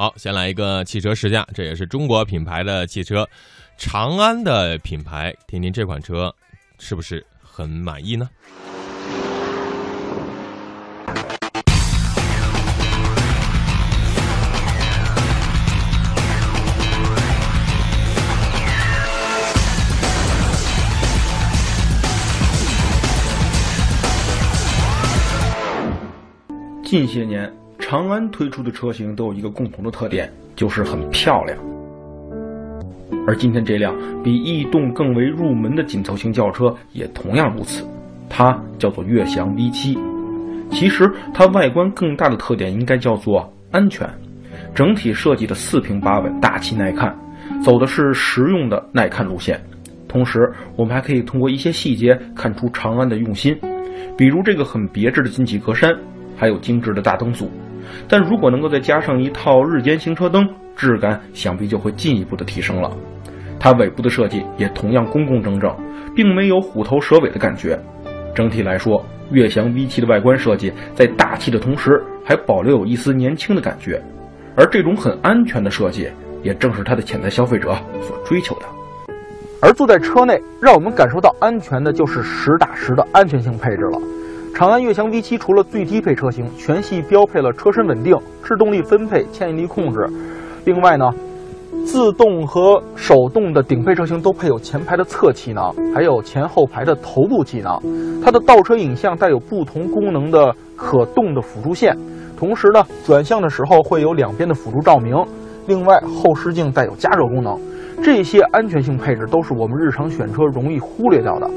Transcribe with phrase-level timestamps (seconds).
[0.00, 3.28] 好，先来一个汽车试驾，这也是中国品牌的汽车，
[3.76, 6.32] 长安的品牌，听听这款车
[6.78, 8.30] 是不是很满意呢？
[26.84, 27.52] 近些年，
[27.88, 31.56] 长安推出的车型都有一个共同的特点，就是很漂亮。
[33.26, 37.82] 而今天这辆比逸动更为入门的紧凑型轿车也同样如此，
[38.28, 39.98] 它叫做悦翔 V7。
[40.70, 44.06] 其实它外观更大的特点应该叫做安全，
[44.74, 47.18] 整体设计的四平八稳、大气耐看，
[47.64, 49.58] 走的是实用的耐看路线。
[50.06, 53.58] 同时，我们还可以通过一些细节看出长安的用心，
[54.14, 55.96] 比如这个很别致的进气格栅。
[56.40, 57.50] 还有精致的大灯组，
[58.08, 62.90] 但如果能够再加上一套日间行车灯，质感想必就会进一步的提升了。
[63.58, 65.74] 它尾部的设计也同样工工整整，
[66.14, 67.78] 并没有虎头蛇尾的感觉。
[68.34, 74.00] 整体来说，悦翔 V7 的外观设计在大气的同时，还保留有一丝年轻的感觉。
[74.54, 76.08] 而这种很安全的设计，
[76.42, 78.66] 也正是它的潜在消费者所追求的。
[79.60, 84.00] 而坐在车内，让我们感受到安全的，就是实打实的安全性配置了。
[84.58, 90.04] 长安悦翔 V7 除了最低配车型，全系标配了车身稳定、制动力分配、牵引力控制。
[90.64, 91.08] 另外呢，
[91.86, 97.80] 自动和手动的顶配车型都配有前排的侧气囊，还有前后排的头部气囊。
[98.20, 101.96] 它的倒车影像带有不同功能的可动的辅助线，
[102.36, 105.14] 同时呢，转向的时候会有两边的辅助照明。
[105.68, 107.56] 另外，后视镜带有加热功能。
[108.02, 111.48] 这些安全性配置都是我们日常选车容易忽略掉的。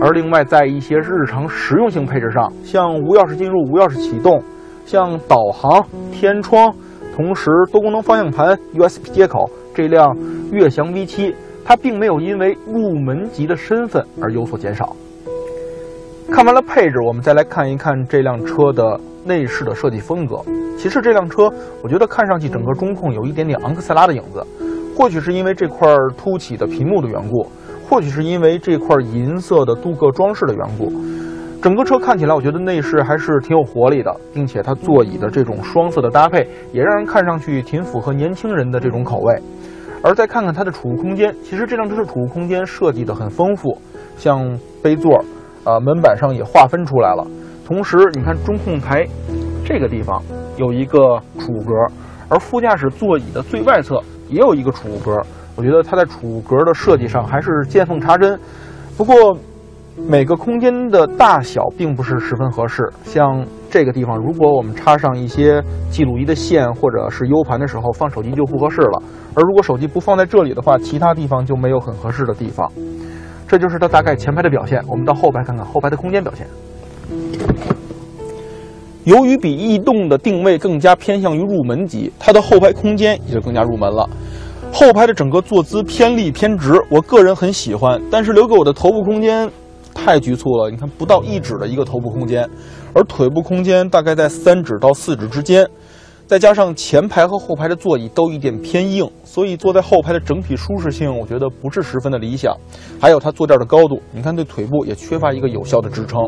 [0.00, 4.42] 而另外，在一些日常实用性配置上，像无钥匙进入、无钥匙启动，
[4.84, 6.74] 像导航、天窗，
[7.14, 10.16] 同时多功能方向盘、USB 接口，这辆
[10.50, 14.94] 悦翔 V7 它并没有因为入门级的身份而有所减少。
[16.30, 20.36] 看完了配置，我们再来看一看这辆车的内饰的设计风格。
[20.76, 21.48] 其实这辆车，
[21.82, 24.44] 我觉得看上去整个中控有一点点昂克赛拉的影子，
[24.96, 27.46] 或许是因为这块凸起的屏幕的缘故。
[27.88, 30.92] 或许是因为这块银色的镀铬装饰的缘故，
[31.62, 39.34] 整个车看起来，我觉得内饰还是挺有活力的，并且它座椅的这种双色的搭配，也让人看上去挺符合年轻人的这种口味。
[40.02, 43.78] 而再看看它的储物空间，其实这辆车的储物空间设计的很丰富，
[44.16, 45.24] 像杯座，
[45.64, 47.26] 啊门板上也划分出来了。
[47.66, 49.06] 同时，你看中控台
[49.64, 50.22] 这个地方
[50.58, 51.72] 有一个储物格，
[52.28, 55.18] 而副驾驶座椅的最外侧也有一个储物格。
[55.56, 58.38] 我觉得它在储物格的设计上还是见缝插针，
[58.96, 59.14] 不过
[59.96, 62.82] 每个空间的大小并不是十分合适。
[63.04, 69.02] 像这个地方，如果我们插上一些记录仪的线或者是 U 盘的时候，放手机就不合适了。
[69.34, 72.70] 而如果手机不放在这里的话，其他地方就没有很合适的地方。
[73.46, 74.82] 这就是它大概前排的表现。
[74.88, 76.46] 我们到后排看看后排的空间表现。
[79.04, 84.08] 由于比逸动的定位更加偏向于入门级，它的后排空间也就更加入门了。
[84.74, 89.48] 后排的整个坐姿偏立偏直，我个人很喜欢，但是留给我的头部空间
[89.94, 90.68] 太局促了。
[90.68, 92.44] 你看，不到一指的一个头部空间，
[92.92, 95.64] 而腿部空间大概在三指到四指之间，
[96.26, 102.52] 再加上前排和后排的座椅都有点偏硬，所以坐在后排的整体舒适性，我觉得不是十分的理想。
[103.00, 106.20] 还有它坐垫的高度，你看对腿部也缺乏一个有效的支撑。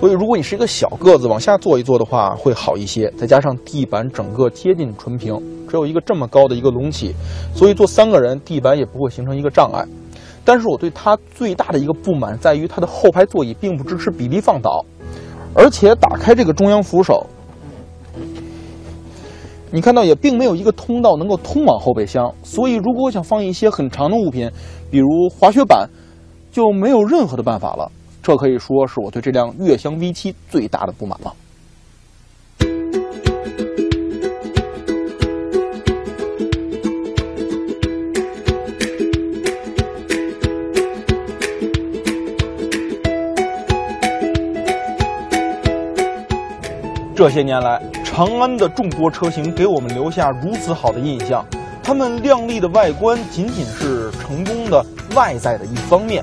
[0.00, 3.12] 所以，如果你是一个小个子，往下坐一坐的话，会好一些。
[3.16, 5.36] 再加上地板整个接近纯平，
[5.68, 7.12] 只有一个这么高的一个隆起，
[7.52, 9.84] 所以坐三个人，地板也不会形成一个障碍。
[10.44, 14.84] 但是我对它最大的一个不满在于它的后排座椅并不支持比例放倒，
[15.52, 17.26] 而且打开这个中央扶手，
[19.72, 22.32] 你看到也并没有一个通道能够通往后备箱。
[22.44, 24.48] 所以，如果我想放一些很长的物品，
[24.92, 25.90] 比如滑雪板，
[26.52, 27.90] 就没有任何的办法了。
[28.28, 31.34] 这可以说是我对这辆悦翔 V7 最大的不满了。
[47.16, 51.42] 这些年来，长安的众多车型给我们留下如此好的印象，
[51.82, 54.84] 它们靓丽的外观仅仅是成功的
[55.16, 56.22] 外在的一方面。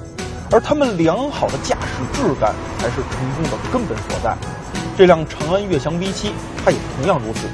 [0.56, 4.34] 而他们良好的驾驶质感才是成功的根本所在。
[4.98, 6.30] 这辆长安悦翔 V7，
[6.64, 7.50] 它也同样如此。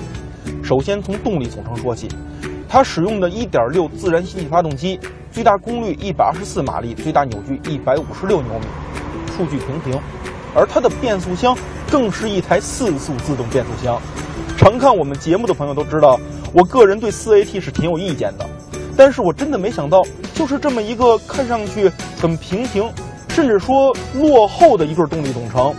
[0.64, 2.08] 首先从动力总成说起，
[2.70, 5.00] 它使用的1.6自然吸气发动机，
[5.32, 8.68] 最大功率124马力，最大扭矩156牛米，
[9.36, 10.00] 数据平平。
[10.54, 11.58] 而它的变速箱
[11.90, 14.00] 更是一台四速自动变速箱。
[14.56, 16.20] 常看我们节目的朋友都知道，
[16.54, 18.48] 我个人对四 AT 是挺有意见的，
[18.98, 20.02] 但是我真的没想到，
[20.34, 21.92] 就是这么一个看上去
[22.22, 22.92] 很平平，
[23.30, 25.74] 甚至说落后的一对动力总成，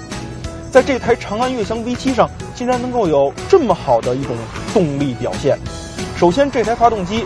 [0.71, 4.37] 在这台长安悦翔 V7 上竟然能够有这么好的一种
[4.73, 5.59] 动力表现。
[6.17, 7.25] 首先，这台发动机。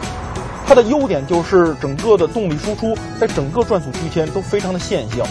[0.69, 5.23] 它的优点就是整个的动力输出在整个转速区间都非常的线性，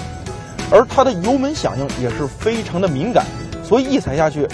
[0.72, 3.26] 而它的油门响应也是非常的敏感，
[3.62, 4.48] 所以一踩下去，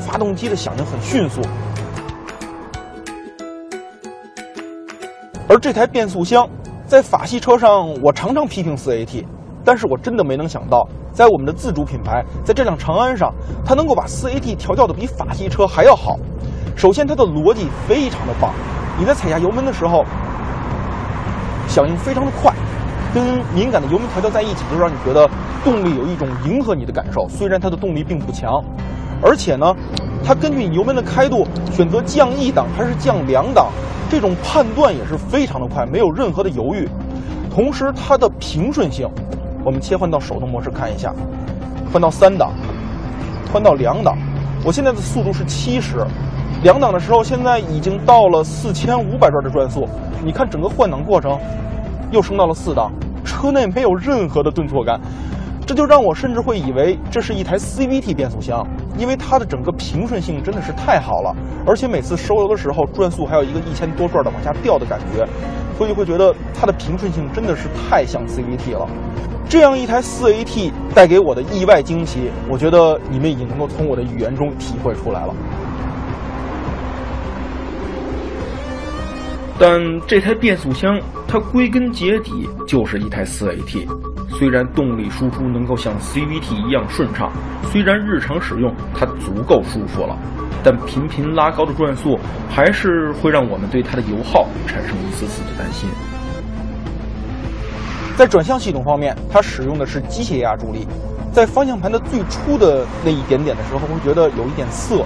[0.00, 1.42] 发动机的响应很迅速。
[5.60, 6.48] 这台变速箱，
[6.86, 9.26] 在法系车上我常常批评四 AT，
[9.62, 13.30] 但是我真的没能想到，在我们的自主品牌，在这辆长安上，
[13.62, 16.16] 它能够把四 AT 调教的比法系车还要好。
[16.74, 18.54] 首先，它的逻辑非常的棒。
[18.98, 20.02] 你在踩下油门的时候，
[21.68, 22.54] 响应非常的快，
[23.12, 23.22] 跟
[23.54, 25.28] 敏感的油门调教在一起，就让你觉得
[25.62, 27.28] 动力有一种迎合你的感受。
[27.28, 28.64] 虽然它的动力并不强，
[29.22, 29.76] 而且呢，
[30.24, 33.68] 它根据你油门的开度选择降一档还是降两档，
[34.08, 36.88] 这种判断也是非常的快，没有任何的犹豫。
[37.52, 39.08] 同时，它的平顺性，
[39.64, 41.12] 我们切换到手动模式看一下，
[41.92, 42.52] 换到三档，
[43.52, 44.16] 换到两档，
[44.64, 46.06] 我现在的速度是七十。
[46.62, 49.88] 两档的时候，现在已经到了四千五百转的转速。
[50.22, 51.38] 你看整个换挡过程，
[52.12, 52.92] 又升到了四档，
[53.24, 55.00] 车内没有任何的顿挫感，
[55.66, 58.66] 这就让我甚至会以为这是一台 CVT 变速箱，
[59.00, 61.34] 因为它的整个平顺性真的是太好了，
[61.66, 65.26] 而且每次收油的时候转速还有一个一千多转的往下掉的感觉，
[65.78, 68.86] 所以会觉得它的平顺性真的是太像 CVT 了。
[69.48, 75.34] 这样一台四 AT 带给我的意外惊喜，我觉得你们已经能够从我的语言中体会出来了。
[79.58, 84.09] 但这台变速箱，它归根结底就是一台四 AT。
[84.40, 87.30] 虽然动力输出能够像 CVT 一样顺畅，
[87.70, 90.16] 虽然日常使用它足够舒服了，
[90.64, 95.90] 但频频拉高的转速还是会让我们对它的油耗产生一丝丝的担心。
[98.16, 100.88] 在转向系统方面，它使用的是机械压助力，
[101.30, 105.04] 在方向盘的最初的那一点点的时候，会觉得有一点涩，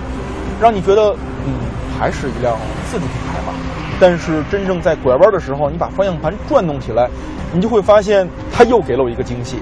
[0.60, 1.12] 让你觉得，
[1.44, 1.52] 嗯，
[1.98, 2.56] 还是一辆
[2.88, 3.52] 自主品牌吧。
[4.00, 7.08] 但是真正在拐弯的时候，你把方向盘转动起来，
[7.52, 9.56] 你就会发现它又给了我一个惊喜。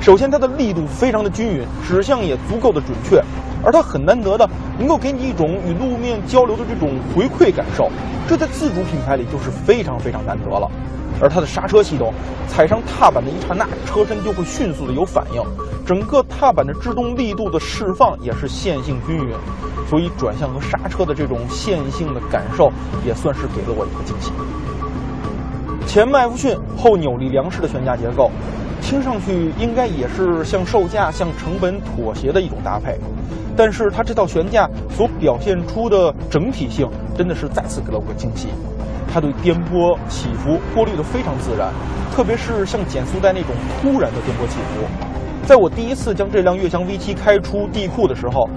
[0.00, 3.22] 首先，它的力度非常的均匀，指向也足够的准确，
[3.66, 4.48] 而它很难得的
[4.78, 7.90] 能够给你一种与路面交流的这种回馈感受，
[8.28, 10.70] 这在自主品牌里就是非常非常难得了。
[11.20, 12.12] 而它的刹车系统，
[12.46, 15.42] 踩上踏板的一刹那，车身就会迅速的有反应，
[15.84, 19.34] 整个踏板的制动力度的释放也是线性均匀，
[19.88, 22.70] 所以转向和刹车的这种线性的感受，
[23.04, 24.30] 也算是给了我一个惊喜。
[25.86, 28.30] 前麦弗逊后扭力梁式的悬架结构，
[28.86, 32.96] 听上去应该也是向售价、向成本妥协的一种搭配，
[33.56, 36.88] 但是它这套悬架所表现出的整体性，
[37.18, 38.46] 真的是再次给了我个惊喜。
[39.12, 41.72] 它对颠簸起伏过滤的非常自然，
[42.14, 43.50] 特别是像减速带那种
[43.82, 44.86] 突然的颠簸起伏。
[45.44, 48.48] 在我第一次将这辆悦翔 V7 开出地库的时候，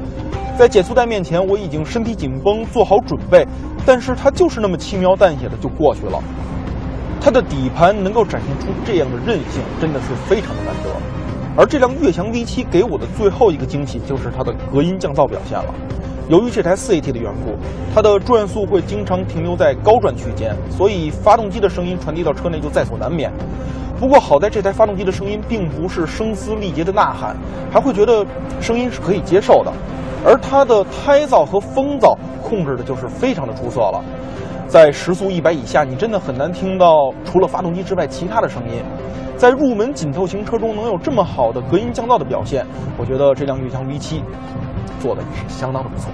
[0.60, 3.48] 在减速带面前我已经身体紧绷做好准备，
[3.84, 6.22] 但是它就是那么轻描淡写的就过去了。
[7.30, 10.90] 它的底盘能够展现出这样的韧性，真的是非常的难得。
[11.56, 15.72] 而这辆悦翔 V7 给我的最后一个惊喜就是它的隔音降噪表现了。
[16.28, 17.56] 由于这台 4AT 的缘故，
[17.94, 23.31] 它的转速会经常停留在高转区间，所以发动机的声音传递到车内就在所难免。
[24.00, 27.38] 不过好在这台发动机的声音并不是声嘶力竭的呐喊，
[27.71, 28.26] 还会觉得
[28.59, 29.71] 声音是可以接受的。
[30.26, 34.04] 而它的胎噪和风噪控制的就是非常的出色了，
[34.69, 38.83] 在时速一百以下，你真的很难听到除了发动机之外其他的声音。
[39.35, 42.64] 在入门紧凑型车中能有这么好的隔音降噪的表现，
[42.95, 44.21] 我觉得这辆悦翔 V7。
[44.99, 46.11] 做的也是相当的不错。